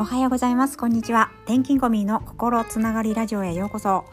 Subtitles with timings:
[0.00, 0.78] おはようございます。
[0.78, 1.32] こんにちは。
[1.46, 4.04] 転勤コミの心つながりラジオへようこそ。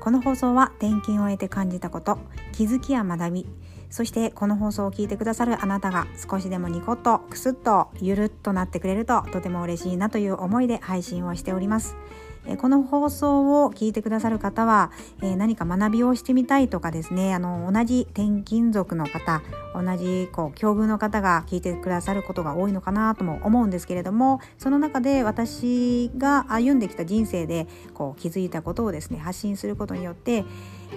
[0.00, 2.18] この放送は転勤を終えて感じたこと
[2.52, 3.46] 気づきや学び
[3.90, 11.96] そしてこの放送を聞いてくださるあなたが少しでもニコッとクスッとゆるっとなってくれるととても嬉しいなという思いで配信をしております。
[12.58, 14.90] この放送を聞いてくださる方は、
[15.22, 19.42] え何か学びをしてみたいとかですねあの同じ転勤族の方
[19.74, 30.44] 同じこう境遇の方が聞いてくださることが多いのかなとも思うんですけれどもその中で私が歩んできた人生でこう気づいたことをですね発信することによって、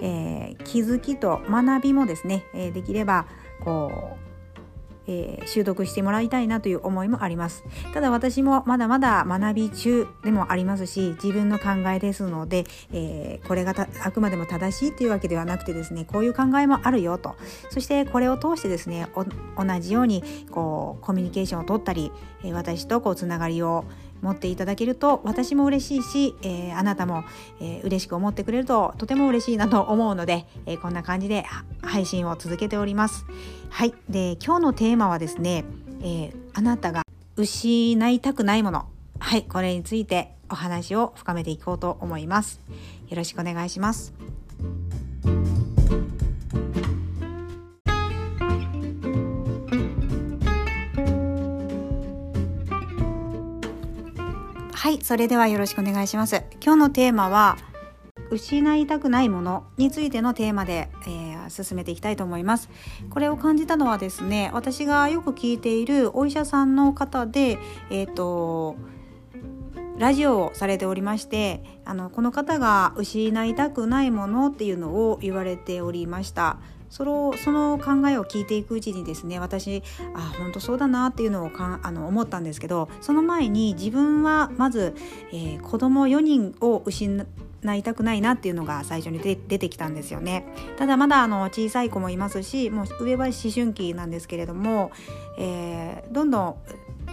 [0.00, 3.26] えー、気づきと学びもですね、え、できれば
[3.64, 4.27] こう
[5.08, 7.64] えー、習得してもらいたいなという思いもあります。
[7.94, 17.36] ただ私もまだまだ学び中でもありますし自分の考えですので、えー、これがあくまでも正しいというわけではなくてですねこういう考えもあるよと。
[17.70, 22.12] そしてこれを通してですね同じようにこうコミュニケーションを取ったり、
[22.52, 23.84] 私とこうつながりを
[24.22, 27.24] 持っていただけると私も嬉しいし、えー、あなたも、
[27.60, 31.44] えー、嬉しく思ってくれるととても嬉しいなと思うので、えー、こんな感じで
[31.82, 33.26] 配信を続けております。
[33.70, 35.64] はいで今日のテーマはですね、
[36.00, 37.02] えー、あなたが
[37.36, 38.86] 失いたくないもの
[39.18, 42.60] はいこれについてお話を深めていこうと思います。
[43.08, 44.14] よろしくお願いします。
[54.88, 56.44] はいそれではよろしくお願いします。
[56.64, 57.58] 今日のテーマは
[58.30, 62.70] 失いたくないものについてのテーマで、えー、進めていきたいと思います。
[63.10, 67.58] これを感じたのはですね私がよく聞いているお医者さんの方で
[67.90, 68.76] えっ、ー、と
[69.98, 76.58] ラジオをされておりましてあのこの方が失いたくないものっていうのを言われておりました。
[76.90, 79.82] そのその考えを聞いていくうちにですね私
[80.14, 84.94] あ本当そうだなっていうのをかあの思ったんですけどその前に自分はまず、
[85.30, 87.26] えー、子供4人を失
[87.74, 90.46] いたくないなっていうのが最初に出てきたんですよね。
[90.78, 94.90] ただまだあの小さい子もいますしもう上は思春期なんですけれども、
[95.36, 96.56] えー、どんどん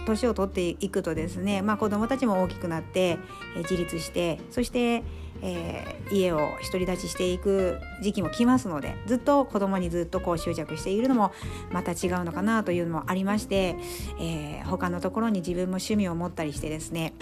[0.06, 3.18] 年を取っていくとですね、まあ、子どもたちも大きくなって、
[3.56, 5.02] え、自立してそして
[5.42, 11.32] えー、家を独り立ちしていく時期も来ますのでずっと子供にずっとこう執着しているのも
[11.70, 13.76] また違うのかなというのもありまして、
[14.20, 17.14] えー、他のところに自分も趣味を持ったりしてですね、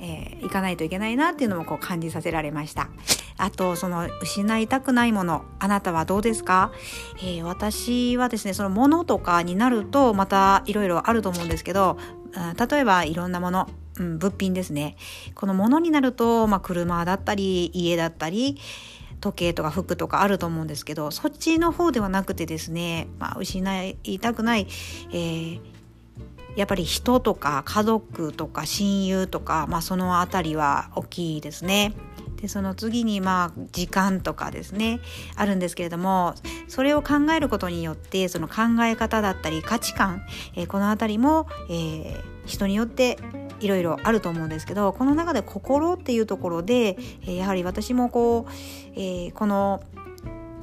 [0.00, 2.88] えー、行かないといけないなっていうのもこう感じさせられました。
[3.40, 6.72] あとその失いたくないものあなたはどうですか、
[7.18, 11.98] えー、私はですねそのものとかになるとまたいろいろあると思うんですけど
[12.70, 13.68] 例えばいろんなもの
[13.98, 14.96] うん、物品ですね
[15.34, 18.56] この物になると、まあ、車だったり家だったり
[19.20, 24.66] 時計とか服とかあると思うんですけどそっちの方ではなくてですね、まあ、失いたくない、
[25.12, 25.60] えー、
[26.56, 31.92] やっぱり人とか家族とか親友とか、まあ、その辺りは大きいですね。
[32.40, 35.00] でその次にまあ時間とかですね
[35.36, 36.34] あるんですけれども
[36.68, 40.22] それを考えることによってその考え方だったり価値観、
[40.56, 43.18] えー、この辺りも、えー、人によって
[43.60, 46.96] いろいろあると思うんですけどこの中で心っていうところで、
[47.26, 48.52] えやはり私もこう、
[48.96, 49.82] えー、この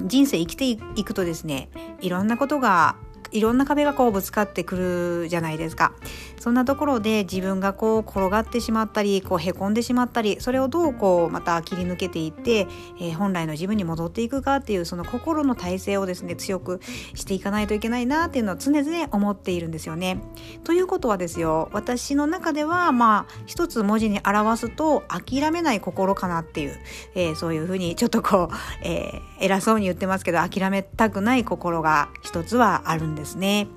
[0.01, 1.69] 人生生きていくとですね
[2.01, 2.95] いろんなことが
[3.31, 5.93] いろんな壁がこうぶつかってくるじゃないですか
[6.39, 12.67] そんなところで自分がこう転がってしまったりこうへこんでしまったりそれをどうこうまた切り抜けていって、
[12.99, 16.79] えー、本来の自分に戻っていくかっていうその心の体制をですね強く
[17.15, 20.21] していかないといけないなっていうのを常々思っているんですよね。
[20.63, 26.77] ということはですよ私の中ではまあ一つ文字に表すと諦めない心かなっていう、
[27.15, 33.67] えー、そういうふうにちょっとこう、えー、偉そうに言ってますけど諦めたくない心が一つはあるんですですね。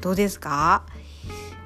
[0.00, 0.86] どうですか？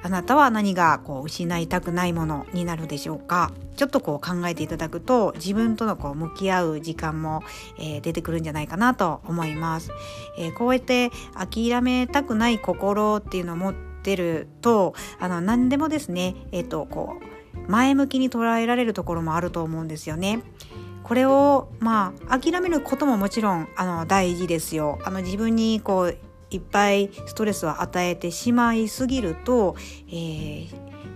[0.03, 3.53] あなたは何がこう失いたくないものになるでしょうか？
[3.77, 7.43] ちょっとこう考えていただくと自分とのこう向き合う時間も、
[7.79, 9.91] えー、出てくるんじゃないかなと思います、
[10.39, 17.17] えー、こうやって諦めたくない心っていうのを持ってるとあの何でもですねえっ、ー、とこ
[17.55, 20.43] う前向きに捉えられるところもあると思うんですよね。
[21.03, 24.99] これをまあ諦めることももちろんあの大事ですよ。
[25.05, 26.17] あの自分にこう
[26.51, 29.77] いっぱいストレスを与えてしまいすぎると、
[30.09, 30.69] えー、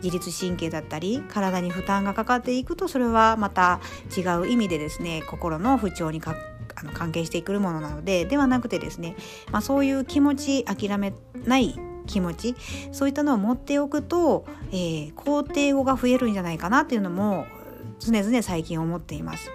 [0.03, 3.81] 自律神経だったり体に負担がかかっていくとそれはまた
[4.17, 6.37] 違う意味でですね心の不調にか
[6.77, 9.17] あの関係してくるものなのでではなくてですね、
[9.51, 11.15] まあ、そういう気持ち諦め
[11.45, 12.55] ない気持ち
[12.93, 17.47] そういったのを持っておくと、えー、肯定語が増えるんじゃないかなっていうのも
[18.05, 19.51] 常々最近思っています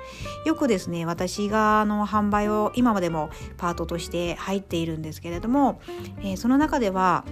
[0.45, 5.81] よくですね私があの販売を今までもパートとして入っているんですけれども、
[6.19, 7.25] えー、その中では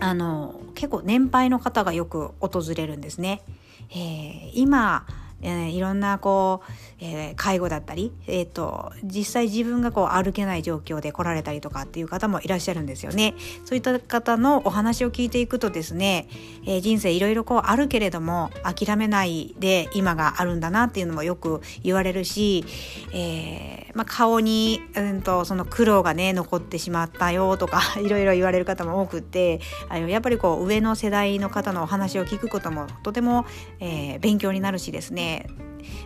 [0.00, 3.42] あの結構年配の方がよく訪れるんですね。
[3.90, 5.06] えー、今
[5.42, 13.34] えー、いろんなこう、えー、介護だったり、えーと、実際自分がこう歩けない状況で来られたりとかっていう方もいらっしゃるんですよね。
[13.64, 16.28] そういった方のお話を聞いていくとですね、
[16.64, 22.64] えー、人生いろいろこうあるけれども諦めないで今があるんだなっていうのもよく言われるし、
[23.12, 33.46] えまあ、顔に、うんと、その苦労がね残ってしまったよとか いろいろ言われる方も多くってあのやっぱりこう上の世代の方のお話を聞くこともとても、
[33.80, 35.23] え勉強になるしですね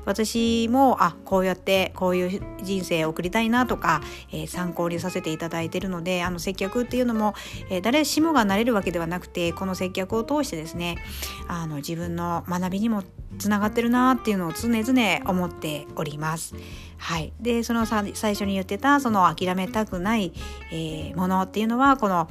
[0.04, 4.00] 私もあこうやってこういう人生を送りたいなとか、
[4.32, 7.34] えー、参考にさせていただいてるのであの接客っていうのも、
[7.70, 10.96] えー、誰しもがなれるわけではなくてこの接客を通してですね
[11.46, 13.04] あの自分の学びにも
[13.38, 16.54] つながってるなっていうのを常々思っております。
[16.96, 20.32] はい、でその最初に言ってたその諦めたくない、
[20.72, 22.28] えー、ものっていうのはこの、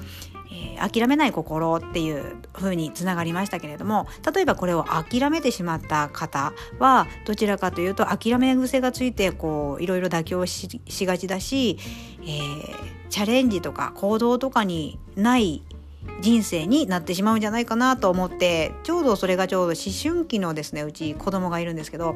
[0.80, 11.78] 諦めない心っていう風につながりましたけれども例えばこれを諦めてしまった方はどちらかというと諦め癖がついてこういろいろ妥協しがちだし、
[12.22, 15.64] えー、チャレンジとか行動とかにない
[16.22, 22.16] 人生になってしまうんじゃないかなと思ってちょうどそれがちょうど思春期のですねうち子供がいるんですけど、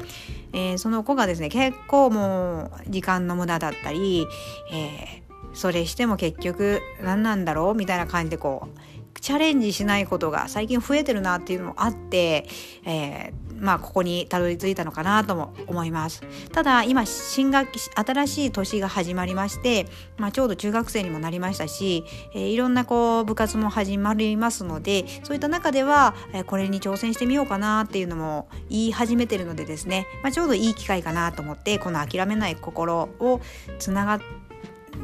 [0.52, 4.26] えー、その子がですね結構もう時間の無駄だったり、
[4.72, 8.78] えー、それしても結局何なんだろうみたいな感じでこう
[9.20, 12.46] チャレンジしないことが最近増えてるなっていうのもあって、
[12.84, 16.22] えー、まあここにたどり着いたのかなとも思います。
[16.50, 22.04] ただ今新学期新しい年が始まりまして、まあ、ちょうど中学生にもなりましたし、
[22.34, 26.14] えー、いろんなこう部活も始まりますのでそういった中では、
[26.46, 33.40] これに挑戦してみようかなっていうのも言い始めてるのでですね、まあ、ちょうどいい機会かなと思ってこの諦めない心を
[33.78, 34.51] つながって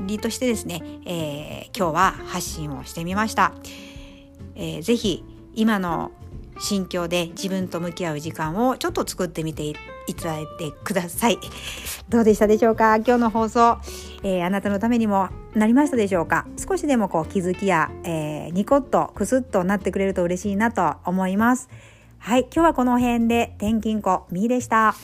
[0.06, 3.52] りとしてですね、えー、今日は発信をしてみました。
[4.54, 5.24] えー、ぜひ
[5.54, 6.10] 今の
[6.60, 9.74] 心境で自分と向き合う時間をちょっと作ってみてい
[10.16, 11.38] ただいてください。
[12.08, 12.96] どうでしたでしょうか？
[12.96, 13.78] 今日の放送、
[14.22, 16.46] えー、あなたのためにもなりましたでしょうか？
[16.56, 21.68] 少しでもこう気づきや、えー、ニコッとクスッとなってくれると嬉しいなと思います。
[22.18, 24.96] はい、今日はこの辺で転勤子みーでした。